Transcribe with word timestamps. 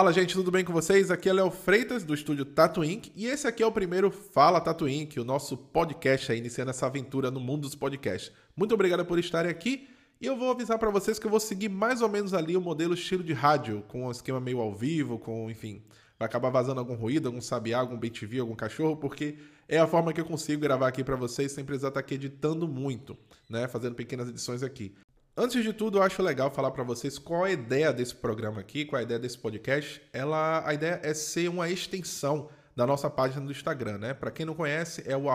Fala 0.00 0.14
gente, 0.14 0.32
tudo 0.32 0.50
bem 0.50 0.64
com 0.64 0.72
vocês? 0.72 1.10
Aqui 1.10 1.28
é 1.28 1.32
Léo 1.34 1.50
Freitas 1.50 2.02
do 2.04 2.14
estúdio 2.14 2.46
Tattoo 2.46 2.82
Inc. 2.82 3.12
e 3.14 3.26
esse 3.26 3.46
aqui 3.46 3.62
é 3.62 3.66
o 3.66 3.70
primeiro 3.70 4.10
Fala 4.10 4.58
Tattoo 4.58 4.88
Inc., 4.88 5.18
o 5.18 5.24
nosso 5.24 5.58
podcast 5.58 6.32
aí, 6.32 6.38
iniciando 6.38 6.70
essa 6.70 6.86
aventura 6.86 7.30
no 7.30 7.38
mundo 7.38 7.60
dos 7.64 7.74
podcasts. 7.74 8.32
Muito 8.56 8.72
obrigado 8.72 9.04
por 9.04 9.18
estarem 9.18 9.50
aqui 9.50 9.90
e 10.18 10.24
eu 10.24 10.38
vou 10.38 10.52
avisar 10.52 10.78
para 10.78 10.88
vocês 10.88 11.18
que 11.18 11.26
eu 11.26 11.30
vou 11.30 11.38
seguir 11.38 11.68
mais 11.68 12.00
ou 12.00 12.08
menos 12.08 12.32
ali 12.32 12.56
o 12.56 12.62
modelo 12.62 12.94
estilo 12.94 13.22
de 13.22 13.34
rádio, 13.34 13.84
com 13.88 14.06
um 14.06 14.10
esquema 14.10 14.40
meio 14.40 14.60
ao 14.60 14.74
vivo, 14.74 15.18
com, 15.18 15.50
enfim, 15.50 15.82
vai 16.18 16.24
acabar 16.24 16.48
vazando 16.48 16.80
algum 16.80 16.94
ruído, 16.94 17.26
algum 17.26 17.42
sabiá, 17.42 17.80
algum 17.80 17.98
BTV, 17.98 18.38
algum 18.38 18.54
cachorro, 18.54 18.96
porque 18.96 19.36
é 19.68 19.78
a 19.78 19.86
forma 19.86 20.14
que 20.14 20.20
eu 20.22 20.24
consigo 20.24 20.62
gravar 20.62 20.88
aqui 20.88 21.04
para 21.04 21.16
vocês 21.16 21.52
sem 21.52 21.62
precisar 21.62 21.88
estar 21.88 22.00
aqui 22.00 22.14
editando 22.14 22.66
muito, 22.66 23.18
né, 23.50 23.68
fazendo 23.68 23.94
pequenas 23.94 24.30
edições 24.30 24.62
aqui. 24.62 24.94
Antes 25.36 25.62
de 25.62 25.72
tudo, 25.72 25.98
eu 25.98 26.02
acho 26.02 26.22
legal 26.22 26.50
falar 26.50 26.72
para 26.72 26.82
vocês 26.82 27.18
qual 27.18 27.44
a 27.44 27.50
ideia 27.50 27.92
desse 27.92 28.14
programa 28.14 28.60
aqui, 28.60 28.84
qual 28.84 28.98
a 28.98 29.02
ideia 29.02 29.18
desse 29.18 29.38
podcast. 29.38 30.02
Ela, 30.12 30.66
a 30.66 30.74
ideia 30.74 31.00
é 31.02 31.14
ser 31.14 31.48
uma 31.48 31.70
extensão 31.70 32.48
da 32.74 32.86
nossa 32.86 33.08
página 33.08 33.44
do 33.44 33.52
Instagram, 33.52 33.98
né? 33.98 34.12
Para 34.12 34.30
quem 34.30 34.44
não 34.44 34.54
conhece, 34.54 35.04
é 35.06 35.16
o 35.16 35.26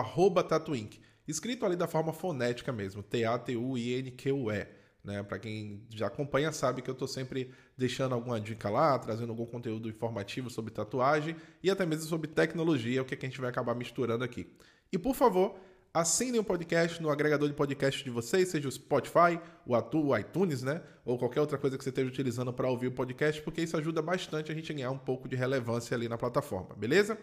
Tatuink. 0.42 1.00
Escrito 1.26 1.64
ali 1.64 1.76
da 1.76 1.86
forma 1.86 2.12
fonética 2.12 2.72
mesmo, 2.72 3.02
T-A-T-U-I-N-Q-U-E. 3.02 4.66
Né? 5.02 5.22
Para 5.22 5.38
quem 5.38 5.86
já 5.90 6.08
acompanha 6.08 6.52
sabe 6.52 6.82
que 6.82 6.90
eu 6.90 6.92
estou 6.92 7.08
sempre 7.08 7.52
deixando 7.76 8.14
alguma 8.14 8.40
dica 8.40 8.68
lá, 8.68 8.98
trazendo 8.98 9.30
algum 9.30 9.46
conteúdo 9.46 9.88
informativo 9.88 10.50
sobre 10.50 10.72
tatuagem 10.72 11.36
e 11.62 11.70
até 11.70 11.86
mesmo 11.86 12.04
sobre 12.04 12.28
tecnologia, 12.28 13.02
o 13.02 13.04
que, 13.04 13.14
é 13.14 13.16
que 13.16 13.24
a 13.24 13.28
gente 13.28 13.40
vai 13.40 13.48
acabar 13.48 13.74
misturando 13.74 14.24
aqui. 14.24 14.52
E 14.92 14.98
por 14.98 15.14
favor, 15.14 15.58
Assinem 15.96 16.38
o 16.38 16.44
podcast 16.44 17.02
no 17.02 17.08
agregador 17.08 17.48
de 17.48 17.54
podcast 17.54 18.04
de 18.04 18.10
vocês, 18.10 18.50
seja 18.50 18.68
o 18.68 18.70
Spotify, 18.70 19.40
o, 19.64 19.74
Atu, 19.74 20.08
o 20.08 20.18
iTunes, 20.18 20.62
né? 20.62 20.82
Ou 21.06 21.16
qualquer 21.16 21.40
outra 21.40 21.56
coisa 21.56 21.78
que 21.78 21.82
você 21.82 21.88
esteja 21.88 22.06
utilizando 22.06 22.52
para 22.52 22.68
ouvir 22.68 22.88
o 22.88 22.92
podcast, 22.92 23.40
porque 23.40 23.62
isso 23.62 23.78
ajuda 23.78 24.02
bastante 24.02 24.52
a 24.52 24.54
gente 24.54 24.70
a 24.70 24.74
ganhar 24.74 24.90
um 24.90 24.98
pouco 24.98 25.26
de 25.26 25.34
relevância 25.34 25.96
ali 25.96 26.06
na 26.06 26.18
plataforma, 26.18 26.76
beleza? 26.76 27.16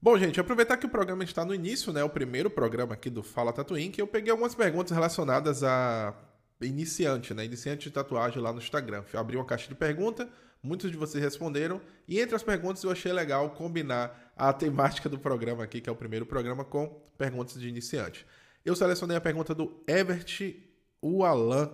Bom, 0.00 0.16
gente, 0.16 0.40
aproveitar 0.40 0.78
que 0.78 0.86
o 0.86 0.88
programa 0.88 1.22
está 1.22 1.44
no 1.44 1.54
início, 1.54 1.92
né? 1.92 2.02
O 2.02 2.08
primeiro 2.08 2.48
programa 2.48 2.94
aqui 2.94 3.10
do 3.10 3.22
Fala 3.22 3.52
Tatuin, 3.52 3.90
que 3.90 4.00
eu 4.00 4.06
peguei 4.06 4.30
algumas 4.30 4.54
perguntas 4.54 4.92
relacionadas 4.92 5.62
a 5.62 6.14
iniciante, 6.58 7.34
né? 7.34 7.44
Iniciante 7.44 7.90
de 7.90 7.94
tatuagem 7.94 8.40
lá 8.40 8.50
no 8.50 8.60
Instagram. 8.60 9.04
Eu 9.12 9.20
abri 9.20 9.36
uma 9.36 9.44
caixa 9.44 9.68
de 9.68 9.74
pergunta, 9.74 10.26
muitos 10.62 10.90
de 10.90 10.96
vocês 10.96 11.22
responderam, 11.22 11.80
e 12.06 12.20
entre 12.20 12.34
as 12.34 12.42
perguntas 12.42 12.82
eu 12.82 12.90
achei 12.90 13.12
legal 13.12 13.50
combinar 13.50 14.32
a 14.36 14.52
temática 14.52 15.08
do 15.08 15.18
programa 15.18 15.64
aqui, 15.64 15.80
que 15.80 15.88
é 15.88 15.92
o 15.92 15.96
primeiro 15.96 16.26
programa, 16.26 16.64
com 16.64 16.88
perguntas 17.16 17.60
de 17.60 17.68
iniciante. 17.68 18.26
Eu 18.64 18.76
selecionei 18.76 19.16
a 19.16 19.20
pergunta 19.20 19.54
do 19.54 19.82
Evert 19.86 20.54
Ualan 21.02 21.70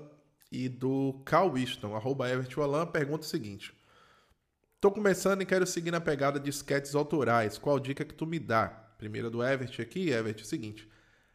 e 0.50 0.68
do 0.68 1.22
Cal 1.24 1.52
Winston, 1.52 1.94
arroba 1.96 2.30
Evert 2.30 2.56
Ualan, 2.56 2.86
pergunta 2.86 3.24
o 3.24 3.28
seguinte. 3.28 3.74
Tô 4.80 4.90
começando 4.90 5.42
e 5.42 5.46
quero 5.46 5.66
seguir 5.66 5.90
na 5.90 6.00
pegada 6.00 6.38
de 6.38 6.50
sketches 6.50 6.94
autorais. 6.94 7.56
Qual 7.56 7.80
dica 7.80 8.04
que 8.04 8.14
tu 8.14 8.26
me 8.26 8.38
dá? 8.38 8.68
Primeira 8.98 9.30
do 9.30 9.42
Evert 9.42 9.80
aqui, 9.80 10.10
Evert, 10.10 10.38
é 10.38 10.42
o 10.42 10.46
seguinte. 10.46 10.88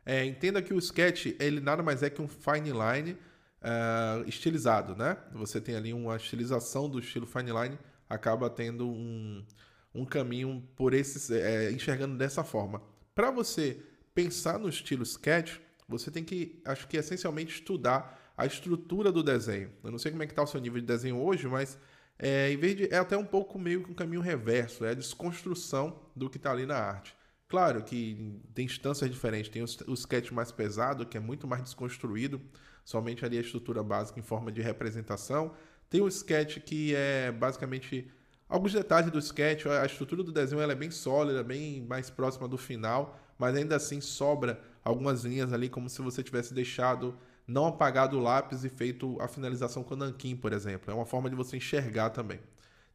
É, 0.06 0.24
entenda 0.24 0.62
que 0.62 0.74
o 0.74 0.80
sketch, 0.80 1.36
ele 1.40 1.60
nada 1.60 1.84
mais 1.84 2.02
é 2.04 2.10
que 2.10 2.22
um 2.22 2.28
fine 2.28 2.72
line 2.72 3.18
uh, 3.62 4.28
estilizado, 4.28 4.96
né? 4.96 5.18
Você 5.34 5.60
tem 5.60 5.76
ali 5.76 5.94
uma 5.94 6.16
estilização 6.16 6.90
do 6.90 7.00
estilo 7.00 7.26
fine 7.26 7.52
line, 7.52 7.78
acaba 8.10 8.50
tendo 8.50 8.90
um, 8.90 9.46
um 9.94 10.06
caminho 10.06 10.68
por 10.76 10.94
esses, 10.94 11.30
é, 11.30 11.72
enxergando 11.72 12.18
dessa 12.18 12.44
forma. 12.44 12.82
Para 13.14 13.32
você 13.32 13.82
pensar 14.14 14.58
no 14.60 14.70
estilo 14.70 15.04
sketch, 15.04 15.58
você 15.88 16.12
tem 16.12 16.24
que, 16.24 16.62
acho 16.66 16.88
que 16.88 16.98
essencialmente 16.98 17.56
estudar 17.56 18.34
a 18.38 18.46
estrutura 18.46 19.12
do 19.12 19.22
desenho. 19.22 19.72
Eu 19.84 19.92
não 19.92 19.98
sei 19.98 20.12
como 20.12 20.24
é 20.24 20.26
que 20.26 20.32
está 20.32 20.44
o 20.44 20.48
seu 20.48 20.62
nível 20.62 20.80
de 20.80 20.88
desenho 20.88 21.22
hoje, 21.22 21.48
mas 21.48 21.78
é, 22.18 22.52
em 22.52 22.58
vez 22.58 22.76
de, 22.76 22.94
é 22.94 22.98
até 22.98 23.18
um 23.18 23.26
pouco 23.26 23.58
meio 23.58 23.84
que 23.84 23.92
um 23.92 23.96
caminho 23.96 24.22
reverso, 24.22 24.86
é 24.86 24.92
a 24.92 24.94
desconstrução 24.94 26.00
do 26.16 26.30
que 26.30 26.38
está 26.38 26.52
ali 26.52 26.66
na 26.66 26.78
arte. 26.78 27.16
Claro 27.50 27.84
que 27.84 28.40
tem 28.54 28.66
instâncias 28.66 29.10
diferentes, 29.10 29.50
tem 29.50 29.64
o, 29.64 29.94
sketch 29.94 30.32
mais 30.32 30.52
pesado, 30.52 31.06
que 31.06 31.18
é 31.18 31.20
muito 31.20 31.48
mais 31.48 31.64
desconstruído, 31.64 32.40
somente 32.86 33.26
ali 33.26 33.38
a 33.38 33.42
estrutura 33.42 33.84
básica 33.84 34.20
em 34.20 34.24
forma 34.24 34.52
de 34.52 34.62
representação. 34.62 35.54
Tem 35.90 36.00
o 36.00 36.08
sketch 36.08 36.60
que 36.60 36.96
é 36.96 37.32
basicamente 37.32 38.10
Alguns 38.50 38.74
detalhes 38.74 39.12
do 39.12 39.20
sketch, 39.20 39.68
a 39.68 39.86
estrutura 39.86 40.24
do 40.24 40.32
desenho 40.32 40.60
ela 40.60 40.72
é 40.72 40.76
bem 40.76 40.90
sólida, 40.90 41.44
bem 41.44 41.86
mais 41.88 42.10
próxima 42.10 42.48
do 42.48 42.58
final, 42.58 43.20
mas 43.38 43.56
ainda 43.56 43.76
assim 43.76 44.02
sobra 44.02 44.60
algumas 44.84 45.24
linhas 45.24 45.54
ali 45.54 45.70
como 45.70 45.88
se 45.88 46.02
você 46.02 46.24
tivesse 46.24 46.52
deixado 46.52 47.16
não 47.46 47.68
apagado 47.68 48.18
o 48.18 48.20
lápis 48.20 48.64
e 48.64 48.70
feito 48.70 49.22
a 49.22 49.28
finalização 49.28 49.84
com 49.84 49.96
nanquim, 49.96 50.36
por 50.36 50.52
exemplo. 50.52 50.92
É 50.92 50.96
uma 50.96 51.06
forma 51.06 51.30
de 51.30 51.36
você 51.36 51.58
enxergar 51.58 52.10
também. 52.10 52.40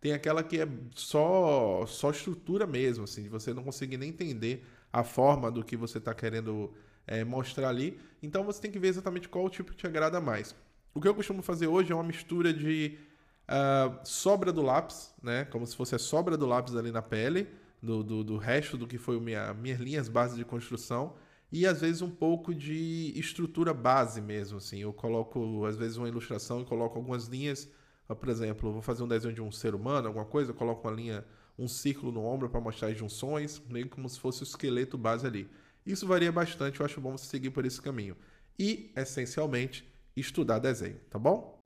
Tem 0.05 0.13
aquela 0.13 0.43
que 0.43 0.61
é 0.61 0.69
só 0.95 1.87
só 1.87 2.11
estrutura 2.11 2.67
mesmo, 2.67 3.05
assim, 3.05 3.27
você 3.27 3.55
não 3.55 3.65
conseguir 3.65 3.97
nem 3.97 4.11
entender 4.11 4.63
a 4.93 5.03
forma 5.03 5.51
do 5.51 5.65
que 5.65 5.79
você 5.79 5.97
está 5.97 6.13
querendo 6.13 6.75
é, 7.07 7.25
mostrar 7.25 7.71
ali. 7.71 7.99
Então 8.23 8.45
você 8.45 8.61
tem 8.61 8.71
que 8.71 8.79
ver 8.79 8.89
exatamente 8.89 9.31
qual 9.31 9.47
o 9.47 9.49
tipo 9.49 9.71
que 9.71 9.79
te 9.79 9.87
agrada 9.87 10.21
mais. 10.21 10.55
O 10.93 11.01
que 11.01 11.09
eu 11.09 11.15
costumo 11.15 11.41
fazer 11.41 11.69
hoje 11.69 11.91
é 11.91 11.95
uma 11.95 12.05
mistura 12.05 12.53
de 12.53 12.99
Uh, 13.47 14.01
sobra 14.05 14.51
do 14.51 14.63
lápis, 14.63 15.13
né? 15.23 15.45
Como 15.45 15.67
se 15.67 15.77
fosse 15.77 15.95
a 15.95 15.99
sobra 15.99 16.35
do 16.35 16.47
lápis 16.47 16.75
ali 16.77 16.91
na 16.91 17.03
pele, 17.03 17.47
do, 17.83 18.03
do, 18.03 18.25
do 18.25 18.37
resto 18.39 18.79
do 18.79 18.87
que 18.87 18.97
foi 18.97 19.21
minha, 19.21 19.53
minhas 19.53 19.79
linhas 19.79 20.09
base 20.09 20.35
de 20.37 20.45
construção. 20.47 21.15
E 21.53 21.67
às 21.67 21.83
vezes 21.83 22.01
um 22.01 22.11
pouco 22.11 22.55
de 22.55 23.13
estrutura 23.15 23.75
base 23.75 24.23
mesmo, 24.23 24.57
assim. 24.59 24.79
Eu 24.79 24.95
coloco, 24.95 25.67
às 25.67 25.77
vezes, 25.77 25.99
uma 25.99 26.09
ilustração 26.09 26.63
e 26.63 26.65
coloco 26.65 26.97
algumas 26.97 27.27
linhas. 27.27 27.69
Por 28.09 28.29
exemplo, 28.29 28.73
vou 28.73 28.83
fazer 28.83 29.03
um 29.03 29.09
desenho 29.09 29.35
de 29.35 29.41
um 29.41 29.51
ser 29.51 29.75
humano, 29.75 30.09
alguma 30.09 30.27
coisa, 30.27 30.51
eu 30.51 30.55
coloco 30.55 30.87
uma 30.87 30.95
linha, 30.95 31.25
um 31.59 31.67
círculo 31.67 32.13
no 32.13 32.25
ombro 32.25 32.51
para 32.51 32.61
mostrar 32.61 32.89
as 32.89 32.99
junções, 32.99 33.63
meio 33.69 33.89
como 33.89 34.09
se 34.09 34.21
fosse 34.21 34.43
o 34.43 34.45
esqueleto 34.45 34.99
base 34.99 35.27
ali. 35.27 35.49
Isso 35.87 36.07
varia 36.07 36.31
bastante, 36.31 36.81
eu 36.81 36.87
acho 36.87 37.01
bom 37.01 37.17
você 37.17 37.27
seguir 37.27 37.51
por 37.51 37.65
esse 37.65 37.81
caminho. 37.81 38.17
E, 38.59 38.93
essencialmente, 38.97 39.89
estudar 40.17 40.59
desenho, 40.59 41.01
tá 41.11 41.19
bom? 41.19 41.63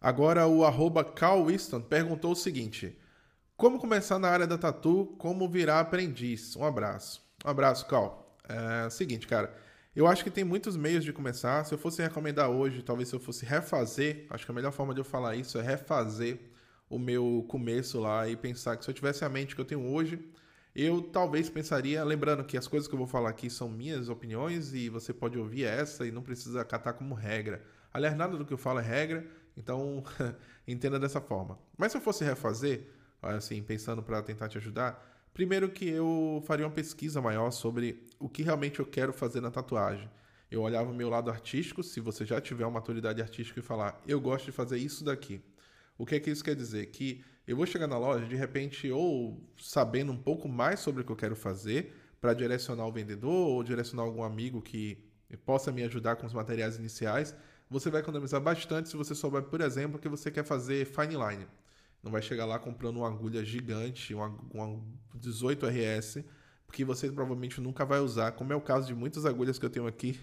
Agora 0.00 0.46
o 0.46 0.64
arroba 0.64 1.04
Winston 1.46 1.80
perguntou 1.82 2.32
o 2.32 2.36
seguinte: 2.36 2.98
Como 3.56 3.78
começar 3.78 4.18
na 4.18 4.28
área 4.28 4.46
da 4.46 4.56
tatu? 4.56 5.14
Como 5.18 5.48
virar 5.48 5.80
aprendiz? 5.80 6.56
Um 6.56 6.64
abraço. 6.64 7.22
Um 7.44 7.50
abraço, 7.50 7.86
Carl. 7.86 8.26
É 8.48 8.86
o 8.86 8.90
seguinte, 8.90 9.26
cara. 9.26 9.54
Eu 9.94 10.06
acho 10.06 10.22
que 10.22 10.30
tem 10.30 10.44
muitos 10.44 10.76
meios 10.76 11.04
de 11.04 11.12
começar. 11.12 11.64
Se 11.64 11.74
eu 11.74 11.78
fosse 11.78 12.00
recomendar 12.00 12.48
hoje, 12.48 12.80
talvez 12.80 13.08
se 13.08 13.14
eu 13.14 13.18
fosse 13.18 13.44
refazer, 13.44 14.24
acho 14.30 14.44
que 14.44 14.52
a 14.52 14.54
melhor 14.54 14.70
forma 14.70 14.94
de 14.94 15.00
eu 15.00 15.04
falar 15.04 15.34
isso 15.34 15.58
é 15.58 15.62
refazer 15.62 16.38
o 16.88 16.96
meu 16.98 17.44
começo 17.48 17.98
lá 17.98 18.28
e 18.28 18.36
pensar 18.36 18.76
que 18.76 18.84
se 18.84 18.90
eu 18.90 18.94
tivesse 18.94 19.24
a 19.24 19.28
mente 19.28 19.54
que 19.54 19.60
eu 19.60 19.64
tenho 19.64 19.84
hoje, 19.92 20.20
eu 20.76 21.02
talvez 21.02 21.50
pensaria, 21.50 22.04
lembrando 22.04 22.44
que 22.44 22.56
as 22.56 22.68
coisas 22.68 22.86
que 22.88 22.94
eu 22.94 22.98
vou 22.98 23.06
falar 23.06 23.30
aqui 23.30 23.50
são 23.50 23.68
minhas 23.68 24.08
opiniões 24.08 24.72
e 24.72 24.88
você 24.88 25.12
pode 25.12 25.36
ouvir 25.36 25.64
essa 25.64 26.06
e 26.06 26.12
não 26.12 26.22
precisa 26.22 26.60
acatar 26.60 26.94
como 26.94 27.12
regra. 27.12 27.64
Aliás, 27.92 28.16
nada 28.16 28.36
do 28.36 28.44
que 28.44 28.52
eu 28.52 28.58
falo 28.58 28.78
é 28.78 28.82
regra, 28.82 29.26
então 29.56 30.04
entenda 30.68 31.00
dessa 31.00 31.20
forma. 31.20 31.58
Mas 31.76 31.90
se 31.90 31.98
eu 31.98 32.02
fosse 32.02 32.22
refazer, 32.22 32.86
assim, 33.20 33.60
pensando 33.60 34.04
para 34.04 34.22
tentar 34.22 34.48
te 34.48 34.56
ajudar, 34.58 35.09
primeiro 35.32 35.70
que 35.70 35.88
eu 35.88 36.42
faria 36.46 36.66
uma 36.66 36.72
pesquisa 36.72 37.20
maior 37.20 37.50
sobre 37.50 38.06
o 38.18 38.28
que 38.28 38.42
realmente 38.42 38.80
eu 38.80 38.86
quero 38.86 39.12
fazer 39.12 39.40
na 39.40 39.50
tatuagem. 39.50 40.08
Eu 40.50 40.62
olhava 40.62 40.90
o 40.90 40.94
meu 40.94 41.08
lado 41.08 41.30
artístico, 41.30 41.82
se 41.82 42.00
você 42.00 42.26
já 42.26 42.40
tiver 42.40 42.64
uma 42.64 42.72
maturidade 42.72 43.22
artística 43.22 43.60
e 43.60 43.62
falar, 43.62 44.00
eu 44.06 44.20
gosto 44.20 44.46
de 44.46 44.52
fazer 44.52 44.78
isso 44.78 45.04
daqui. 45.04 45.40
O 45.96 46.04
que 46.04 46.16
é 46.16 46.20
que 46.20 46.30
isso 46.30 46.42
quer 46.42 46.56
dizer? 46.56 46.86
Que 46.86 47.24
eu 47.46 47.56
vou 47.56 47.66
chegar 47.66 47.86
na 47.86 47.98
loja, 47.98 48.26
de 48.26 48.34
repente, 48.34 48.90
ou 48.90 49.40
sabendo 49.56 50.12
um 50.12 50.16
pouco 50.16 50.48
mais 50.48 50.80
sobre 50.80 51.02
o 51.02 51.04
que 51.04 51.12
eu 51.12 51.16
quero 51.16 51.36
fazer, 51.36 51.94
para 52.20 52.34
direcionar 52.34 52.86
o 52.86 52.92
vendedor 52.92 53.32
ou 53.32 53.62
direcionar 53.62 54.02
algum 54.02 54.22
amigo 54.22 54.60
que 54.60 54.98
possa 55.46 55.72
me 55.72 55.82
ajudar 55.84 56.16
com 56.16 56.26
os 56.26 56.34
materiais 56.34 56.76
iniciais, 56.76 57.34
você 57.68 57.88
vai 57.88 58.00
economizar 58.00 58.40
bastante 58.40 58.88
se 58.88 58.96
você 58.96 59.14
souber, 59.14 59.42
por 59.44 59.60
exemplo, 59.60 59.98
que 59.98 60.08
você 60.08 60.30
quer 60.30 60.44
fazer 60.44 60.84
fine 60.84 61.14
line. 61.14 61.46
Não 62.02 62.10
vai 62.10 62.22
chegar 62.22 62.46
lá 62.46 62.58
comprando 62.58 62.98
uma 62.98 63.08
agulha 63.08 63.44
gigante, 63.44 64.14
uma, 64.14 64.28
uma 64.52 64.80
18 65.14 65.66
RS, 65.66 66.24
porque 66.66 66.84
você 66.84 67.10
provavelmente 67.10 67.60
nunca 67.60 67.84
vai 67.84 68.00
usar, 68.00 68.32
como 68.32 68.52
é 68.52 68.56
o 68.56 68.60
caso 68.60 68.86
de 68.86 68.94
muitas 68.94 69.26
agulhas 69.26 69.58
que 69.58 69.66
eu 69.66 69.70
tenho 69.70 69.86
aqui, 69.86 70.18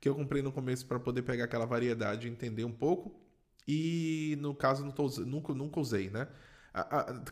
que 0.00 0.08
eu 0.08 0.14
comprei 0.14 0.42
no 0.42 0.52
começo 0.52 0.86
para 0.86 0.98
poder 0.98 1.22
pegar 1.22 1.44
aquela 1.44 1.66
variedade 1.66 2.28
e 2.28 2.30
entender 2.30 2.64
um 2.64 2.72
pouco. 2.72 3.20
E 3.66 4.38
no 4.40 4.54
caso 4.54 4.84
não 4.84 4.90
tô, 4.90 5.06
nunca, 5.26 5.52
nunca 5.52 5.78
usei, 5.78 6.08
né? 6.08 6.28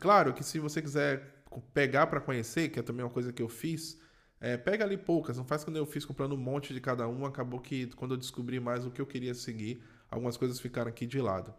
claro 0.00 0.34
que 0.34 0.42
se 0.42 0.58
você 0.58 0.82
quiser 0.82 1.44
pegar 1.72 2.08
para 2.08 2.20
conhecer, 2.20 2.68
que 2.68 2.80
é 2.80 2.82
também 2.82 3.04
uma 3.04 3.10
coisa 3.10 3.32
que 3.32 3.42
eu 3.42 3.48
fiz, 3.48 3.98
é, 4.40 4.56
pega 4.56 4.84
ali 4.84 4.98
poucas, 4.98 5.36
não 5.36 5.44
faz 5.44 5.64
quando 5.64 5.76
eu 5.76 5.86
fiz 5.86 6.04
comprando 6.04 6.34
um 6.34 6.38
monte 6.38 6.74
de 6.74 6.80
cada 6.80 7.08
um, 7.08 7.24
acabou 7.24 7.60
que 7.60 7.86
quando 7.94 8.12
eu 8.12 8.18
descobri 8.18 8.60
mais 8.60 8.84
o 8.84 8.90
que 8.90 9.00
eu 9.00 9.06
queria 9.06 9.34
seguir, 9.34 9.82
algumas 10.10 10.36
coisas 10.36 10.60
ficaram 10.60 10.88
aqui 10.90 11.06
de 11.06 11.20
lado. 11.20 11.54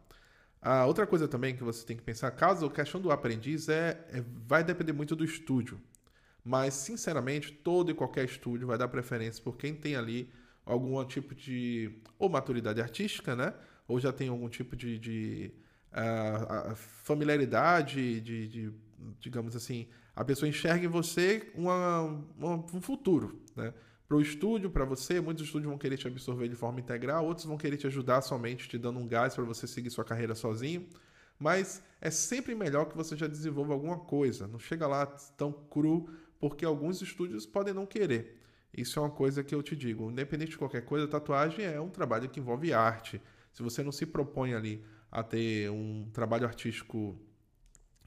A 0.61 0.85
outra 0.85 1.05
coisa 1.05 1.27
também 1.27 1.55
que 1.55 1.63
você 1.63 1.85
tem 1.85 1.95
que 1.95 2.03
pensar, 2.03 2.31
caso 2.31 2.65
a 2.65 2.71
questão 2.71 2.99
do 2.99 3.11
aprendiz 3.11 3.69
é, 3.69 4.05
é 4.09 4.23
vai 4.45 4.63
depender 4.63 4.93
muito 4.93 5.15
do 5.15 5.23
estúdio. 5.23 5.79
Mas, 6.43 6.73
sinceramente, 6.73 7.51
todo 7.51 7.91
e 7.91 7.93
qualquer 7.93 8.25
estúdio 8.25 8.67
vai 8.67 8.77
dar 8.77 8.87
preferência 8.87 9.43
por 9.43 9.57
quem 9.57 9.75
tem 9.75 9.95
ali 9.95 10.31
algum 10.65 11.03
tipo 11.05 11.35
de 11.35 11.91
ou 12.17 12.29
maturidade 12.29 12.81
artística, 12.81 13.35
né? 13.35 13.53
Ou 13.87 13.99
já 13.99 14.11
tem 14.11 14.29
algum 14.29 14.49
tipo 14.49 14.75
de, 14.75 14.97
de 14.97 15.51
uh, 15.91 16.75
familiaridade, 16.75 18.21
de, 18.21 18.47
de, 18.47 18.73
digamos 19.19 19.55
assim, 19.55 19.87
a 20.15 20.23
pessoa 20.25 20.49
enxerga 20.49 20.85
em 20.85 20.89
você 20.89 21.51
uma, 21.53 22.01
uma, 22.37 22.55
um 22.73 22.81
futuro, 22.81 23.41
né? 23.55 23.73
Para 24.07 24.15
o 24.15 24.21
estúdio, 24.21 24.69
para 24.69 24.85
você, 24.85 25.19
muitos 25.19 25.43
estúdios 25.43 25.69
vão 25.69 25.77
querer 25.77 25.97
te 25.97 26.07
absorver 26.07 26.47
de 26.47 26.55
forma 26.55 26.79
integral, 26.79 27.25
outros 27.25 27.45
vão 27.45 27.57
querer 27.57 27.75
te 27.75 27.87
ajudar 27.87 28.21
somente, 28.21 28.69
te 28.69 28.77
dando 28.77 28.99
um 28.99 29.07
gás 29.07 29.35
para 29.35 29.43
você 29.43 29.67
seguir 29.67 29.89
sua 29.89 30.05
carreira 30.05 30.33
sozinho. 30.33 30.87
Mas 31.37 31.83
é 31.99 32.09
sempre 32.09 32.55
melhor 32.55 32.85
que 32.85 32.95
você 32.95 33.17
já 33.17 33.27
desenvolva 33.27 33.73
alguma 33.73 33.99
coisa. 33.99 34.47
Não 34.47 34.59
chega 34.59 34.87
lá 34.87 35.05
tão 35.05 35.51
cru, 35.51 36.09
porque 36.39 36.63
alguns 36.63 37.01
estúdios 37.01 37.45
podem 37.45 37.73
não 37.73 37.85
querer. 37.85 38.41
Isso 38.73 38.97
é 38.97 39.01
uma 39.01 39.11
coisa 39.11 39.43
que 39.43 39.53
eu 39.53 39.61
te 39.61 39.75
digo. 39.75 40.09
Independente 40.09 40.51
de 40.51 40.57
qualquer 40.57 40.85
coisa, 40.85 41.05
tatuagem 41.05 41.65
é 41.65 41.79
um 41.81 41.89
trabalho 41.89 42.29
que 42.29 42.39
envolve 42.39 42.71
arte. 42.71 43.21
Se 43.51 43.61
você 43.61 43.83
não 43.83 43.91
se 43.91 44.05
propõe 44.05 44.53
ali 44.53 44.85
a 45.11 45.21
ter 45.21 45.69
um 45.69 46.09
trabalho 46.13 46.45
artístico 46.45 47.19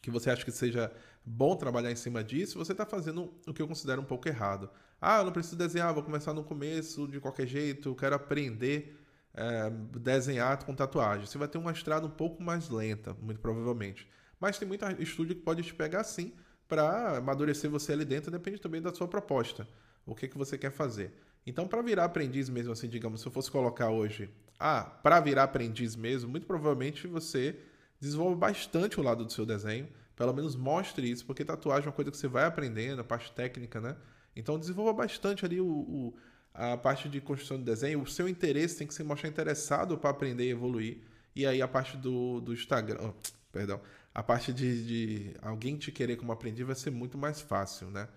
que 0.00 0.10
você 0.10 0.30
acha 0.30 0.44
que 0.44 0.52
seja 0.52 0.90
bom 1.24 1.56
trabalhar 1.56 1.92
em 1.92 1.96
cima 1.96 2.24
disso, 2.24 2.58
você 2.58 2.72
está 2.72 2.86
fazendo 2.86 3.34
o 3.46 3.52
que 3.52 3.60
eu 3.60 3.68
considero 3.68 4.00
um 4.00 4.04
pouco 4.04 4.28
errado. 4.28 4.70
Ah, 5.00 5.18
eu 5.18 5.24
não 5.24 5.32
preciso 5.32 5.56
desenhar, 5.56 5.94
vou 5.94 6.02
começar 6.02 6.34
no 6.34 6.44
começo 6.44 7.08
de 7.08 7.18
qualquer 7.20 7.46
jeito, 7.46 7.94
quero 7.94 8.14
aprender 8.14 9.00
é, 9.34 9.70
desenhar 9.98 10.64
com 10.64 10.74
tatuagem. 10.74 11.26
Você 11.26 11.38
vai 11.38 11.48
ter 11.48 11.58
uma 11.58 11.72
estrada 11.72 12.06
um 12.06 12.10
pouco 12.10 12.42
mais 12.42 12.68
lenta, 12.68 13.16
muito 13.22 13.40
provavelmente. 13.40 14.06
Mas 14.38 14.58
tem 14.58 14.66
muito 14.68 14.84
estúdio 15.00 15.36
que 15.36 15.42
pode 15.42 15.62
te 15.62 15.74
pegar 15.74 16.04
sim 16.04 16.32
para 16.68 17.18
amadurecer 17.18 17.70
você 17.70 17.92
ali 17.92 18.04
dentro, 18.04 18.30
depende 18.30 18.60
também 18.60 18.80
da 18.80 18.92
sua 18.92 19.08
proposta. 19.08 19.66
O 20.06 20.14
que, 20.14 20.28
que 20.28 20.38
você 20.38 20.56
quer 20.56 20.70
fazer. 20.70 21.12
Então, 21.46 21.66
para 21.66 21.82
virar 21.82 22.04
aprendiz 22.04 22.48
mesmo, 22.48 22.72
assim, 22.72 22.88
digamos, 22.88 23.20
se 23.20 23.26
eu 23.26 23.32
fosse 23.32 23.50
colocar 23.50 23.90
hoje, 23.90 24.30
ah, 24.58 24.82
para 24.82 25.20
virar 25.20 25.44
aprendiz 25.44 25.96
mesmo, 25.96 26.30
muito 26.30 26.46
provavelmente 26.46 27.06
você 27.06 27.58
desenvolve 27.98 28.36
bastante 28.36 29.00
o 29.00 29.02
lado 29.02 29.24
do 29.24 29.32
seu 29.32 29.44
desenho, 29.44 29.88
pelo 30.14 30.32
menos 30.32 30.54
mostre 30.54 31.10
isso, 31.10 31.24
porque 31.24 31.44
tatuagem 31.44 31.86
é 31.86 31.88
uma 31.88 31.94
coisa 31.94 32.10
que 32.10 32.16
você 32.16 32.28
vai 32.28 32.44
aprendendo, 32.44 33.00
a 33.00 33.04
parte 33.04 33.32
técnica, 33.32 33.80
né? 33.80 33.96
Então, 34.34 34.58
desenvolva 34.58 34.92
bastante 34.92 35.44
ali 35.44 35.60
o, 35.60 35.66
o 35.66 36.14
a 36.52 36.76
parte 36.76 37.08
de 37.08 37.20
construção 37.20 37.56
de 37.58 37.64
desenho, 37.64 38.02
o 38.02 38.06
seu 38.06 38.28
interesse 38.28 38.76
tem 38.76 38.86
que 38.86 38.94
se 38.94 39.02
mostrar 39.02 39.28
interessado 39.28 39.96
para 39.96 40.10
aprender 40.10 40.44
e 40.44 40.50
evoluir. 40.50 40.98
E 41.34 41.46
aí 41.46 41.62
a 41.62 41.68
parte 41.68 41.96
do, 41.96 42.40
do 42.40 42.52
Instagram, 42.52 42.98
oh, 43.00 43.14
perdão, 43.52 43.80
a 44.14 44.22
parte 44.22 44.52
de, 44.52 44.84
de 44.84 45.34
alguém 45.40 45.76
te 45.76 45.92
querer 45.92 46.16
como 46.16 46.32
aprendiz 46.32 46.66
vai 46.66 46.74
ser 46.74 46.90
muito 46.90 47.16
mais 47.16 47.40
fácil, 47.40 47.88
né? 47.90 48.08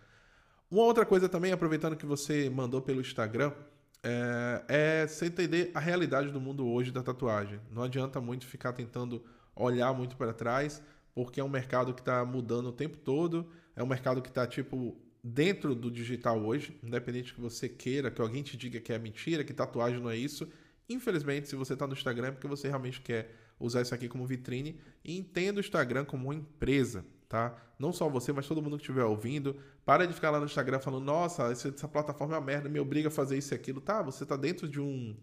Uma 0.69 0.83
outra 0.83 1.06
coisa 1.06 1.30
também, 1.30 1.51
aproveitando 1.51 1.95
que 1.95 2.06
você 2.06 2.50
mandou 2.50 2.81
pelo 2.81 3.00
Instagram, 3.00 3.54
é, 4.01 4.63
é 4.68 5.07
você 5.07 5.27
entender 5.27 5.69
a 5.75 5.80
realidade 5.80 6.31
do 6.31 6.42
mundo 6.42 6.68
hoje 6.68 6.92
da 6.92 7.04
tatuagem. 7.04 7.59
Não 7.71 7.83
adianta 7.83 8.19
muito 8.19 8.48
ficar 8.48 8.74
tentando 8.74 9.24
olhar 9.56 9.94
muito 9.94 10.18
para 10.18 10.33
trás, 10.33 10.81
porque 11.13 11.39
é 11.39 11.44
um 11.44 11.50
mercado 11.50 11.94
que 11.94 12.01
está 12.01 12.25
mudando 12.25 12.69
o 12.69 12.74
tempo 12.74 12.98
todo, 12.98 13.48
é 13.75 13.83
um 13.83 13.86
mercado 13.86 14.19
que 14.19 14.30
está, 14.30 14.48
tipo, 14.48 14.98
dentro 15.24 15.74
do 15.74 15.90
digital 15.90 16.44
hoje, 16.44 16.78
independente 16.84 17.34
que 17.34 17.40
você 17.40 17.70
queira, 17.70 18.12
que 18.12 18.22
alguém 18.22 18.44
te 18.44 18.58
diga 18.58 18.81
que 18.81 18.92
é 18.92 19.00
mentira, 19.00 19.44
que 19.44 19.54
tatuagem 19.54 20.00
não 20.00 20.10
é 20.10 20.18
isso. 20.18 20.48
Infelizmente, 20.90 21.48
se 21.48 21.56
você 21.56 21.74
está 21.74 21.88
no 21.88 21.94
Instagram 21.94 22.28
é 22.28 22.31
porque 22.31 22.48
você 22.48 22.68
realmente 22.68 23.00
quer 23.00 23.34
usar 23.58 23.81
isso 23.81 23.96
aqui 23.96 24.10
como 24.10 24.28
vitrine 24.28 24.80
e 25.04 25.18
entenda 25.18 25.60
o 25.60 25.62
Instagram 25.62 26.04
como 26.04 26.25
uma 26.25 26.36
empresa, 26.36 27.06
tá? 27.30 27.56
Não 27.80 27.94
só 27.94 28.10
você, 28.10 28.34
mas 28.34 28.48
todo 28.48 28.62
mundo 28.62 28.75
que 28.78 28.84
estiver 28.84 29.06
ouvindo. 29.06 29.56
Para 29.86 30.06
de 30.06 30.14
ficar 30.14 30.30
lá 30.30 30.40
no 30.40 30.46
Instagram 30.46 30.80
falando, 30.80 31.06
nossa, 31.06 31.44
essa 31.52 31.88
plataforma 31.88 32.36
é 32.36 32.38
uma 32.38 32.46
merda, 32.46 32.68
me 32.68 32.80
obriga 32.80 33.08
a 33.08 33.12
fazer 33.12 33.38
isso 33.38 33.54
e 33.54 33.56
aquilo. 33.56 33.80
Tá, 33.80 34.02
você 34.02 34.24
está 34.24 34.36
dentro 34.36 34.68
de 34.68 34.81
um... 34.81 35.16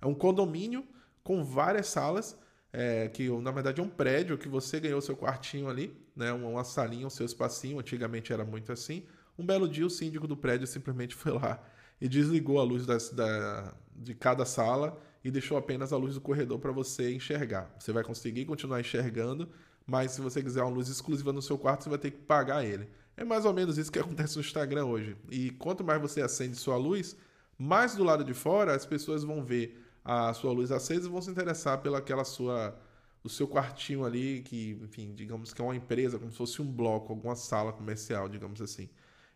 É 0.00 0.06
um 0.06 0.14
condomínio 0.14 0.86
com 1.22 1.42
várias 1.42 1.86
salas, 1.86 2.38
é, 2.70 3.08
que 3.08 3.30
na 3.40 3.50
verdade 3.50 3.80
é 3.80 3.84
um 3.84 3.88
prédio 3.88 4.36
que 4.36 4.48
você 4.48 4.78
ganhou 4.78 5.00
seu 5.00 5.16
quartinho 5.16 5.68
ali, 5.68 5.96
né? 6.14 6.30
Uma 6.32 6.62
salinha, 6.62 7.06
o 7.06 7.10
seu 7.10 7.24
espacinho, 7.24 7.78
antigamente 7.78 8.32
era 8.32 8.44
muito 8.44 8.70
assim. 8.70 9.06
Um 9.38 9.44
belo 9.44 9.68
dia, 9.68 9.86
o 9.86 9.90
síndico 9.90 10.26
do 10.26 10.36
prédio 10.36 10.66
simplesmente 10.66 11.14
foi 11.14 11.32
lá 11.32 11.62
e 12.00 12.08
desligou 12.08 12.58
a 12.58 12.62
luz 12.62 12.86
das, 12.86 13.10
da, 13.10 13.74
de 13.94 14.14
cada 14.14 14.44
sala 14.44 15.00
e 15.24 15.30
deixou 15.30 15.56
apenas 15.56 15.92
a 15.92 15.96
luz 15.96 16.14
do 16.14 16.20
corredor 16.20 16.58
para 16.58 16.70
você 16.70 17.12
enxergar. 17.14 17.74
Você 17.78 17.92
vai 17.92 18.04
conseguir 18.04 18.44
continuar 18.44 18.80
enxergando, 18.80 19.48
mas 19.86 20.12
se 20.12 20.20
você 20.20 20.42
quiser 20.42 20.62
uma 20.62 20.70
luz 20.70 20.88
exclusiva 20.88 21.32
no 21.32 21.42
seu 21.42 21.58
quarto, 21.58 21.84
você 21.84 21.90
vai 21.90 21.98
ter 21.98 22.10
que 22.10 22.18
pagar 22.18 22.64
ele. 22.64 22.88
É 23.16 23.24
mais 23.24 23.44
ou 23.44 23.52
menos 23.52 23.78
isso 23.78 23.90
que 23.90 23.98
acontece 24.00 24.36
no 24.36 24.42
Instagram 24.42 24.84
hoje. 24.84 25.16
E 25.30 25.50
quanto 25.52 25.82
mais 25.82 26.00
você 26.00 26.20
acende 26.20 26.56
sua 26.56 26.76
luz, 26.76 27.16
mais 27.58 27.94
do 27.94 28.04
lado 28.04 28.24
de 28.24 28.34
fora 28.34 28.74
as 28.74 28.84
pessoas 28.84 29.24
vão 29.24 29.44
ver 29.44 29.80
a 30.04 30.34
sua 30.34 30.52
luz 30.52 30.70
acesa 30.70 31.08
e 31.08 31.10
vão 31.10 31.22
se 31.22 31.30
interessar 31.30 31.80
pelaquela 31.80 32.24
sua 32.24 32.78
o 33.22 33.28
seu 33.28 33.48
quartinho 33.48 34.04
ali, 34.04 34.42
que, 34.42 34.78
enfim, 34.82 35.14
digamos 35.14 35.54
que 35.54 35.60
é 35.62 35.64
uma 35.64 35.74
empresa, 35.74 36.18
como 36.18 36.30
se 36.30 36.36
fosse 36.36 36.60
um 36.60 36.70
bloco, 36.70 37.10
alguma 37.10 37.34
sala 37.34 37.72
comercial, 37.72 38.28
digamos 38.28 38.60
assim. 38.60 38.90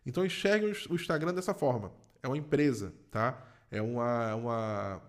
Então 0.09 0.25
enxergue 0.25 0.65
o 0.89 0.95
Instagram 0.95 1.33
dessa 1.33 1.53
forma. 1.53 1.91
É 2.21 2.27
uma 2.27 2.37
empresa, 2.37 2.91
tá? 3.11 3.41
É 3.69 3.81
uma, 3.81 4.35
uma, 4.35 5.01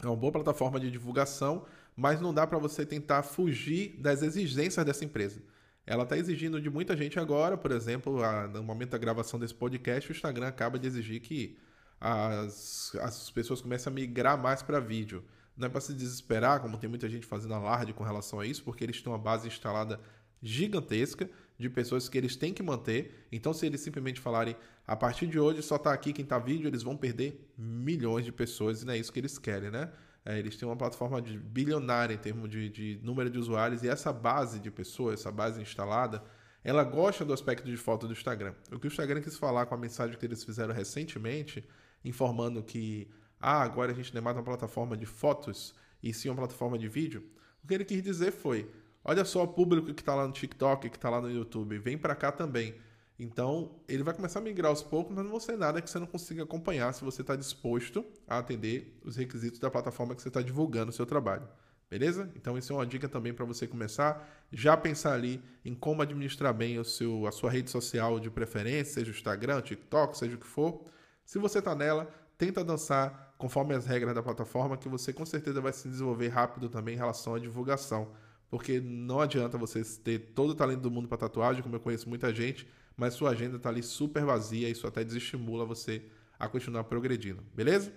é 0.00 0.06
uma 0.06 0.16
boa 0.16 0.32
plataforma 0.32 0.78
de 0.78 0.90
divulgação, 0.90 1.66
mas 1.96 2.20
não 2.20 2.32
dá 2.32 2.46
para 2.46 2.56
você 2.56 2.86
tentar 2.86 3.24
fugir 3.24 3.96
das 3.98 4.22
exigências 4.22 4.86
dessa 4.86 5.04
empresa. 5.04 5.42
Ela 5.84 6.04
está 6.04 6.16
exigindo 6.16 6.60
de 6.60 6.70
muita 6.70 6.96
gente 6.96 7.18
agora, 7.18 7.56
por 7.56 7.72
exemplo, 7.72 8.22
a, 8.22 8.46
no 8.46 8.62
momento 8.62 8.90
da 8.90 8.98
gravação 8.98 9.40
desse 9.40 9.54
podcast, 9.54 10.08
o 10.08 10.12
Instagram 10.12 10.46
acaba 10.46 10.78
de 10.78 10.86
exigir 10.86 11.20
que 11.20 11.58
as, 12.00 12.94
as 13.00 13.28
pessoas 13.30 13.60
comecem 13.60 13.90
a 13.90 13.94
migrar 13.94 14.40
mais 14.40 14.62
para 14.62 14.78
vídeo. 14.78 15.24
Não 15.56 15.66
é 15.66 15.68
para 15.68 15.80
se 15.80 15.92
desesperar, 15.92 16.60
como 16.60 16.78
tem 16.78 16.88
muita 16.88 17.08
gente 17.08 17.26
fazendo 17.26 17.54
alarde 17.54 17.92
com 17.92 18.04
relação 18.04 18.38
a 18.38 18.46
isso, 18.46 18.62
porque 18.62 18.84
eles 18.84 19.02
têm 19.02 19.12
uma 19.12 19.18
base 19.18 19.48
instalada 19.48 20.00
gigantesca 20.40 21.28
de 21.62 21.70
pessoas 21.70 22.08
que 22.08 22.18
eles 22.18 22.36
têm 22.36 22.52
que 22.52 22.62
manter. 22.62 23.26
Então, 23.30 23.52
se 23.52 23.64
eles 23.64 23.80
simplesmente 23.80 24.20
falarem 24.20 24.56
a 24.86 24.96
partir 24.96 25.26
de 25.26 25.38
hoje 25.38 25.62
só 25.62 25.76
está 25.76 25.92
aqui 25.92 26.12
quem 26.12 26.24
está 26.24 26.38
vídeo, 26.38 26.68
eles 26.68 26.82
vão 26.82 26.96
perder 26.96 27.48
milhões 27.56 28.24
de 28.24 28.32
pessoas 28.32 28.82
e 28.82 28.86
não 28.86 28.92
é 28.92 28.98
isso 28.98 29.12
que 29.12 29.20
eles 29.20 29.38
querem, 29.38 29.70
né? 29.70 29.90
É, 30.24 30.38
eles 30.38 30.56
têm 30.56 30.68
uma 30.68 30.76
plataforma 30.76 31.20
de 31.20 31.38
bilionária 31.38 32.14
em 32.14 32.18
termos 32.18 32.48
de, 32.48 32.68
de 32.68 33.00
número 33.02 33.30
de 33.30 33.38
usuários 33.38 33.82
e 33.82 33.88
essa 33.88 34.12
base 34.12 34.60
de 34.60 34.70
pessoas, 34.70 35.20
essa 35.20 35.32
base 35.32 35.60
instalada, 35.60 36.22
ela 36.62 36.84
gosta 36.84 37.24
do 37.24 37.32
aspecto 37.32 37.66
de 37.66 37.76
foto 37.76 38.06
do 38.06 38.12
Instagram. 38.12 38.54
O 38.70 38.78
que 38.78 38.86
o 38.86 38.88
Instagram 38.88 39.20
quis 39.20 39.36
falar 39.36 39.66
com 39.66 39.74
a 39.74 39.78
mensagem 39.78 40.16
que 40.16 40.24
eles 40.24 40.44
fizeram 40.44 40.72
recentemente, 40.72 41.66
informando 42.04 42.62
que 42.62 43.10
ah, 43.40 43.62
agora 43.62 43.90
a 43.90 43.94
gente 43.94 44.14
não 44.14 44.20
é 44.20 44.22
mais 44.22 44.36
uma 44.36 44.44
plataforma 44.44 44.96
de 44.96 45.06
fotos 45.06 45.74
e 46.00 46.12
sim 46.14 46.28
uma 46.28 46.36
plataforma 46.36 46.78
de 46.78 46.88
vídeo, 46.88 47.24
o 47.62 47.66
que 47.66 47.74
ele 47.74 47.84
quis 47.84 48.02
dizer 48.02 48.32
foi 48.32 48.70
Olha 49.04 49.24
só 49.24 49.42
o 49.42 49.48
público 49.48 49.92
que 49.92 50.00
está 50.02 50.14
lá 50.14 50.26
no 50.26 50.32
TikTok, 50.32 50.88
que 50.88 50.96
está 50.96 51.10
lá 51.10 51.20
no 51.20 51.30
YouTube, 51.30 51.78
vem 51.78 51.98
para 51.98 52.14
cá 52.14 52.30
também. 52.30 52.74
Então, 53.18 53.76
ele 53.88 54.02
vai 54.02 54.14
começar 54.14 54.38
a 54.38 54.42
migrar 54.42 54.70
aos 54.70 54.82
poucos, 54.82 55.14
mas 55.14 55.24
não 55.24 55.32
vai 55.32 55.40
ser 55.40 55.56
nada 55.56 55.80
que 55.80 55.90
você 55.90 55.98
não 55.98 56.06
consiga 56.06 56.42
acompanhar 56.42 56.92
se 56.92 57.04
você 57.04 57.20
está 57.20 57.36
disposto 57.36 58.04
a 58.26 58.38
atender 58.38 58.98
os 59.04 59.16
requisitos 59.16 59.58
da 59.58 59.70
plataforma 59.70 60.14
que 60.14 60.22
você 60.22 60.28
está 60.28 60.40
divulgando 60.40 60.90
o 60.90 60.94
seu 60.94 61.06
trabalho. 61.06 61.48
Beleza? 61.90 62.30
Então, 62.34 62.56
isso 62.56 62.72
é 62.72 62.76
uma 62.76 62.86
dica 62.86 63.08
também 63.08 63.34
para 63.34 63.44
você 63.44 63.66
começar. 63.66 64.26
Já 64.50 64.76
pensar 64.76 65.12
ali 65.12 65.42
em 65.64 65.74
como 65.74 66.00
administrar 66.00 66.54
bem 66.54 66.78
o 66.78 66.84
seu, 66.84 67.26
a 67.26 67.32
sua 67.32 67.50
rede 67.50 67.70
social 67.70 68.18
de 68.18 68.30
preferência, 68.30 68.94
seja 68.94 69.10
o 69.10 69.14
Instagram, 69.14 69.58
o 69.58 69.62
TikTok, 69.62 70.16
seja 70.16 70.36
o 70.36 70.38
que 70.38 70.46
for. 70.46 70.84
Se 71.24 71.38
você 71.38 71.58
está 71.58 71.74
nela, 71.74 72.08
tenta 72.38 72.64
dançar 72.64 73.34
conforme 73.36 73.74
as 73.74 73.84
regras 73.84 74.14
da 74.14 74.22
plataforma, 74.22 74.76
que 74.76 74.88
você 74.88 75.12
com 75.12 75.26
certeza 75.26 75.60
vai 75.60 75.72
se 75.72 75.88
desenvolver 75.88 76.28
rápido 76.28 76.68
também 76.68 76.94
em 76.94 76.98
relação 76.98 77.34
à 77.34 77.38
divulgação 77.38 78.10
porque 78.52 78.80
não 78.80 79.18
adianta 79.18 79.56
você 79.56 79.82
ter 80.04 80.18
todo 80.34 80.50
o 80.50 80.54
talento 80.54 80.82
do 80.82 80.90
mundo 80.90 81.08
para 81.08 81.16
tatuagem, 81.16 81.62
como 81.62 81.74
eu 81.74 81.80
conheço 81.80 82.06
muita 82.06 82.34
gente, 82.34 82.68
mas 82.94 83.14
sua 83.14 83.30
agenda 83.30 83.56
está 83.56 83.70
ali 83.70 83.82
super 83.82 84.26
vazia 84.26 84.68
isso 84.68 84.86
até 84.86 85.02
desestimula 85.02 85.64
você 85.64 86.02
a 86.38 86.46
continuar 86.46 86.84
progredindo, 86.84 87.42
beleza? 87.54 87.90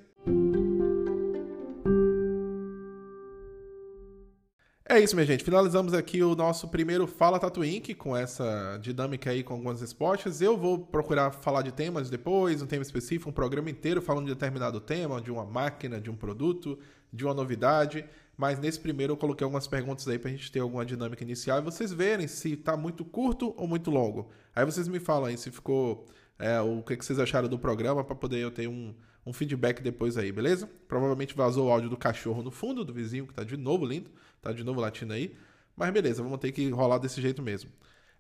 É 4.96 5.00
isso, 5.02 5.14
minha 5.14 5.28
gente. 5.28 5.44
Finalizamos 5.44 5.94
aqui 5.94 6.24
o 6.24 6.38
nosso 6.38 6.70
primeiro 6.70 7.06
Fala 7.06 7.38
Tatu 7.38 7.66
Inc. 7.66 7.94
com 7.96 8.16
essa 8.16 8.80
dinâmica 8.82 9.30
aí 9.30 9.44
com 9.44 9.52
algumas 9.56 9.82
respostas. 9.82 10.40
Eu 10.40 10.56
vou 10.56 10.80
procurar 10.80 11.32
falar 11.32 11.64
de 11.64 11.74
temas 11.74 12.10
depois, 12.10 12.62
um 12.62 12.66
tema 12.66 12.82
específico, 12.82 13.30
um 13.30 13.34
programa 13.34 13.70
inteiro 13.70 14.02
falando 14.02 14.28
de 14.28 14.34
determinado 14.34 14.80
tema, 14.80 15.20
de 15.20 15.30
uma 15.30 15.44
máquina, 15.44 16.00
de 16.00 16.10
um 16.10 16.16
produto, 16.16 16.80
de 17.12 17.26
uma 17.26 17.34
novidade. 17.34 18.06
Mas 18.38 18.58
nesse 18.58 18.80
primeiro 18.80 19.12
eu 19.12 19.18
coloquei 19.18 19.44
algumas 19.44 19.68
perguntas 19.68 20.08
aí 20.08 20.18
pra 20.18 20.32
gente 20.32 20.50
ter 20.50 20.62
alguma 20.62 20.86
dinâmica 20.86 21.26
inicial 21.26 21.60
e 21.60 21.62
vocês 21.62 21.92
verem 21.92 22.26
se 22.26 22.56
tá 22.56 22.78
muito 22.78 23.04
curto 23.04 23.54
ou 23.58 23.68
muito 23.68 23.92
longo. 23.92 24.30
Aí 24.56 24.64
vocês 24.64 24.88
me 24.88 25.02
falam 25.02 25.26
aí 25.26 25.38
se 25.38 25.52
ficou. 25.52 26.06
É, 26.40 26.62
o 26.62 26.82
que, 26.82 26.96
que 26.96 27.04
vocês 27.04 27.20
acharam 27.20 27.50
do 27.50 27.60
programa 27.60 28.02
para 28.02 28.16
poder 28.16 28.38
eu 28.38 28.50
ter 28.50 28.70
um, 28.70 28.96
um 29.26 29.34
feedback 29.34 29.82
depois 29.82 30.18
aí, 30.18 30.32
beleza? 30.32 30.70
Provavelmente 30.88 31.36
vazou 31.36 31.68
o 31.68 31.72
áudio 31.72 31.90
do 31.90 31.98
cachorro 31.98 32.44
no 32.44 32.52
fundo, 32.52 32.86
do 32.86 32.94
vizinho, 32.94 33.26
que 33.26 33.34
tá 33.34 33.44
de 33.44 33.58
novo 33.58 33.86
lindo, 33.86 34.12
tá 34.42 34.52
de 34.52 34.64
novo 34.64 34.80
latindo 34.80 35.14
aí. 35.14 35.36
Mas 35.76 35.92
beleza, 35.92 36.22
vamos 36.22 36.40
ter 36.40 36.52
que 36.52 36.70
rolar 36.70 37.00
desse 37.00 37.22
jeito 37.22 37.42
mesmo. 37.42 37.70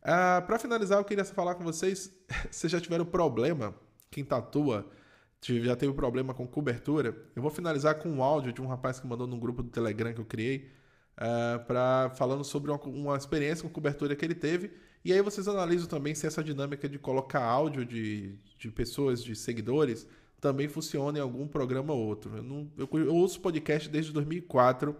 Uh, 0.01 0.45
para 0.45 0.59
finalizar, 0.59 0.99
eu 0.99 1.05
queria 1.05 1.23
falar 1.23 1.55
com 1.55 1.63
vocês. 1.63 2.11
Vocês 2.51 2.71
já 2.71 2.79
tiveram 2.79 3.05
problema, 3.05 3.73
quem 4.11 4.23
tatua, 4.23 4.85
já 5.41 5.75
teve 5.75 5.93
problema 5.93 6.33
com 6.33 6.47
cobertura. 6.47 7.15
Eu 7.35 7.41
vou 7.41 7.51
finalizar 7.51 7.95
com 7.95 8.09
um 8.09 8.23
áudio 8.23 8.51
de 8.51 8.61
um 8.61 8.67
rapaz 8.67 8.99
que 8.99 9.07
mandou 9.07 9.27
num 9.27 9.39
grupo 9.39 9.61
do 9.63 9.69
Telegram 9.69 10.13
que 10.13 10.21
eu 10.21 10.25
criei, 10.25 10.71
uh, 11.17 11.63
pra, 11.65 12.11
falando 12.15 12.43
sobre 12.43 12.71
uma, 12.71 12.81
uma 12.83 13.17
experiência 13.17 13.63
com 13.63 13.69
cobertura 13.69 14.15
que 14.15 14.25
ele 14.25 14.35
teve. 14.35 14.71
E 15.03 15.13
aí 15.13 15.21
vocês 15.21 15.47
analisam 15.47 15.87
também 15.87 16.15
se 16.15 16.25
essa 16.25 16.43
dinâmica 16.43 16.89
de 16.89 16.97
colocar 16.97 17.43
áudio 17.43 17.85
de, 17.85 18.39
de 18.57 18.71
pessoas, 18.71 19.23
de 19.23 19.35
seguidores, 19.35 20.07
também 20.39 20.67
funciona 20.67 21.17
em 21.17 21.21
algum 21.21 21.47
programa 21.47 21.93
ou 21.93 22.05
outro. 22.05 22.37
Eu, 22.37 22.43
não, 22.43 22.71
eu, 22.77 22.89
eu 22.93 23.15
ouço 23.15 23.39
podcast 23.41 23.89
desde 23.89 24.11
2004 24.11 24.95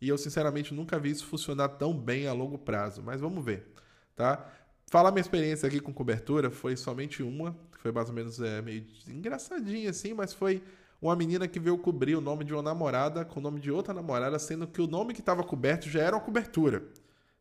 e 0.00 0.08
eu 0.08 0.18
sinceramente 0.18 0.74
nunca 0.74 0.98
vi 0.98 1.10
isso 1.10 1.26
funcionar 1.26 1.68
tão 1.70 1.92
bem 1.94 2.26
a 2.26 2.32
longo 2.32 2.58
prazo, 2.58 3.02
mas 3.02 3.20
vamos 3.20 3.44
ver, 3.44 3.66
tá? 4.14 4.48
Falar 4.86 5.10
minha 5.10 5.20
experiência 5.20 5.66
aqui 5.66 5.80
com 5.80 5.92
cobertura 5.92 6.50
foi 6.50 6.76
somente 6.76 7.22
uma, 7.22 7.52
que 7.72 7.78
foi 7.78 7.92
mais 7.92 8.08
ou 8.08 8.14
menos 8.14 8.40
é, 8.40 8.62
meio 8.62 8.86
engraçadinha 9.06 9.90
assim, 9.90 10.14
mas 10.14 10.32
foi 10.32 10.62
uma 11.00 11.14
menina 11.14 11.46
que 11.46 11.60
veio 11.60 11.78
cobrir 11.78 12.16
o 12.16 12.20
nome 12.20 12.44
de 12.44 12.52
uma 12.52 12.62
namorada 12.62 13.24
com 13.24 13.38
o 13.38 13.42
nome 13.42 13.60
de 13.60 13.70
outra 13.70 13.94
namorada, 13.94 14.38
sendo 14.38 14.66
que 14.66 14.80
o 14.80 14.86
nome 14.86 15.14
que 15.14 15.20
estava 15.20 15.44
coberto 15.44 15.88
já 15.88 16.02
era 16.02 16.16
uma 16.16 16.22
cobertura. 16.22 16.82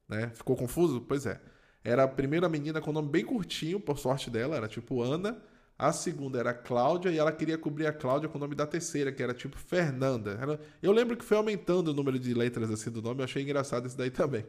Né? 0.07 0.31
Ficou 0.33 0.55
confuso? 0.55 1.01
Pois 1.01 1.25
é. 1.25 1.41
Era 1.83 2.03
a 2.03 2.07
primeira 2.07 2.47
menina 2.49 2.81
com 2.81 2.89
o 2.89 2.93
nome 2.93 3.09
bem 3.09 3.25
curtinho, 3.25 3.79
por 3.79 3.97
sorte 3.97 4.29
dela, 4.29 4.55
era 4.55 4.67
tipo 4.67 5.01
Ana. 5.01 5.41
A 5.77 5.91
segunda 5.93 6.39
era 6.39 6.53
Cláudia 6.53 7.12
e 7.12 7.17
ela 7.17 7.31
queria 7.31 7.57
cobrir 7.57 7.86
a 7.86 7.93
Cláudia 7.93 8.27
com 8.27 8.38
o 8.38 8.41
nome 8.41 8.55
da 8.55 8.65
terceira, 8.65 9.12
que 9.12 9.22
era 9.22 9.34
tipo 9.34 9.57
Fernanda. 9.57 10.60
Eu 10.81 10.91
lembro 10.91 11.15
que 11.15 11.24
foi 11.24 11.38
aumentando 11.38 11.89
o 11.89 11.93
número 11.93 12.17
de 12.17 12.34
letras 12.34 12.72
assim 12.72 12.89
do 12.89 13.01
nome, 13.01 13.22
eu 13.22 13.25
achei 13.25 13.43
engraçado 13.43 13.88
isso 13.88 13.98
daí 13.98 14.10
também. 14.12 14.43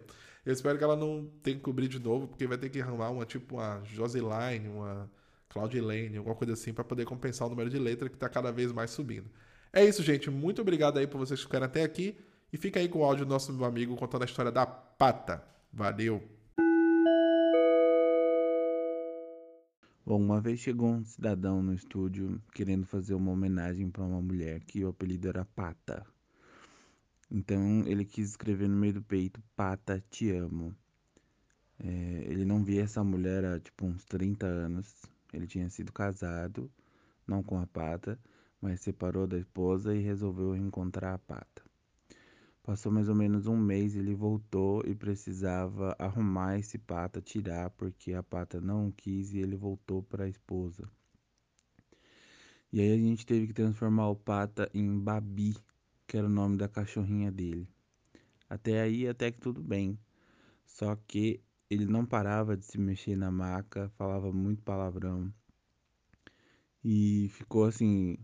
Eu 0.46 0.52
espero 0.52 0.78
que 0.78 0.84
ela 0.84 0.96
não 0.96 1.30
tenha 1.42 1.56
que 1.56 1.62
cobrir 1.62 1.88
de 1.88 1.98
novo, 1.98 2.28
porque 2.28 2.46
vai 2.46 2.56
ter 2.56 2.70
que 2.70 2.80
arrumar 2.80 3.10
uma 3.10 3.26
tipo 3.26 3.56
uma 3.56 3.82
Joseline, 3.84 4.68
uma 4.68 5.10
Claudilene, 5.50 6.16
alguma 6.16 6.34
coisa 6.34 6.54
assim, 6.54 6.72
para 6.72 6.84
poder 6.84 7.04
compensar 7.04 7.46
o 7.46 7.50
número 7.50 7.68
de 7.68 7.78
letra 7.78 8.08
que 8.08 8.16
está 8.16 8.28
cada 8.28 8.50
vez 8.50 8.72
mais 8.72 8.90
subindo. 8.90 9.28
É 9.72 9.84
isso, 9.84 10.02
gente. 10.02 10.30
Muito 10.30 10.62
obrigado 10.62 10.98
aí 10.98 11.06
por 11.06 11.18
vocês 11.18 11.40
ficarem 11.40 11.66
até 11.66 11.82
aqui. 11.82 12.16
E 12.52 12.56
fica 12.56 12.80
aí 12.80 12.88
com 12.88 13.00
o 13.00 13.04
áudio 13.04 13.26
do 13.26 13.28
nosso 13.28 13.52
amigo 13.64 13.94
contando 13.96 14.22
a 14.22 14.24
história 14.24 14.50
da 14.50 14.64
pata. 14.66 15.44
Valeu! 15.72 16.37
Bom, 20.08 20.22
uma 20.22 20.40
vez 20.40 20.58
chegou 20.60 20.88
um 20.88 21.04
cidadão 21.04 21.62
no 21.62 21.74
estúdio 21.74 22.40
querendo 22.54 22.86
fazer 22.86 23.12
uma 23.12 23.30
homenagem 23.30 23.90
para 23.90 24.02
uma 24.02 24.22
mulher 24.22 24.60
que 24.60 24.82
o 24.82 24.88
apelido 24.88 25.28
era 25.28 25.44
Pata. 25.44 26.02
Então 27.30 27.86
ele 27.86 28.06
quis 28.06 28.30
escrever 28.30 28.70
no 28.70 28.76
meio 28.78 28.94
do 28.94 29.02
peito: 29.02 29.38
Pata, 29.54 30.02
te 30.08 30.30
amo. 30.30 30.74
É, 31.78 32.24
ele 32.26 32.46
não 32.46 32.64
via 32.64 32.84
essa 32.84 33.04
mulher 33.04 33.44
há 33.44 33.60
tipo 33.60 33.84
uns 33.84 34.02
30 34.06 34.46
anos. 34.46 34.96
Ele 35.30 35.46
tinha 35.46 35.68
sido 35.68 35.92
casado, 35.92 36.72
não 37.26 37.42
com 37.42 37.58
a 37.58 37.66
Pata, 37.66 38.18
mas 38.62 38.80
separou 38.80 39.26
da 39.26 39.36
esposa 39.36 39.94
e 39.94 40.00
resolveu 40.00 40.52
reencontrar 40.52 41.16
a 41.16 41.18
Pata. 41.18 41.67
Passou 42.68 42.92
mais 42.92 43.08
ou 43.08 43.14
menos 43.14 43.46
um 43.46 43.56
mês, 43.56 43.96
ele 43.96 44.14
voltou 44.14 44.82
e 44.84 44.94
precisava 44.94 45.96
arrumar 45.98 46.58
esse 46.58 46.76
pata, 46.76 47.18
tirar, 47.18 47.70
porque 47.70 48.12
a 48.12 48.22
pata 48.22 48.60
não 48.60 48.92
quis 48.92 49.32
e 49.32 49.38
ele 49.38 49.56
voltou 49.56 50.02
para 50.02 50.24
a 50.24 50.28
esposa. 50.28 50.86
E 52.70 52.78
aí 52.78 52.92
a 52.92 52.96
gente 52.98 53.24
teve 53.24 53.46
que 53.46 53.54
transformar 53.54 54.10
o 54.10 54.16
pata 54.16 54.70
em 54.74 55.00
Babi, 55.00 55.56
que 56.06 56.18
era 56.18 56.26
o 56.26 56.30
nome 56.30 56.58
da 56.58 56.68
cachorrinha 56.68 57.32
dele. 57.32 57.66
Até 58.50 58.82
aí 58.82 59.08
até 59.08 59.30
que 59.30 59.40
tudo 59.40 59.62
bem. 59.62 59.98
Só 60.66 60.94
que 60.94 61.40
ele 61.70 61.86
não 61.86 62.04
parava 62.04 62.54
de 62.54 62.66
se 62.66 62.76
mexer 62.76 63.16
na 63.16 63.30
maca, 63.30 63.88
falava 63.96 64.30
muito 64.30 64.62
palavrão. 64.62 65.32
E 66.84 67.30
ficou 67.30 67.64
assim 67.64 68.18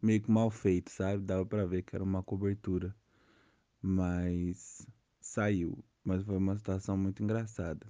meio 0.00 0.22
que 0.22 0.30
mal 0.30 0.50
feito, 0.50 0.90
sabe? 0.90 1.22
Dava 1.22 1.44
para 1.44 1.66
ver 1.66 1.82
que 1.82 1.94
era 1.94 2.02
uma 2.02 2.22
cobertura 2.22 2.96
mas 3.82 4.86
saiu. 5.20 5.78
Mas 6.04 6.22
foi 6.24 6.36
uma 6.36 6.56
situação 6.56 6.96
muito 6.96 7.22
engraçada. 7.22 7.86